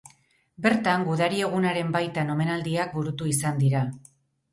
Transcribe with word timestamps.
Bertan 0.65 1.03
Gudari 1.09 1.43
Egunaren 1.47 1.91
baitan 1.95 2.31
omenaldiak 2.37 2.97
burutu 2.97 3.29
izan 3.33 3.61
dira. 3.65 3.83